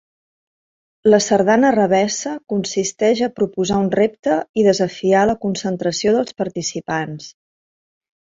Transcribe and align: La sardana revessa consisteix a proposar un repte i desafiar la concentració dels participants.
La 1.13 1.17
sardana 1.25 1.67
revessa 1.75 2.31
consisteix 2.53 3.21
a 3.27 3.29
proposar 3.39 3.77
un 3.81 3.91
repte 3.99 4.37
i 4.61 4.65
desafiar 4.69 5.21
la 5.33 5.37
concentració 5.45 6.15
dels 6.17 6.35
participants. 6.41 7.29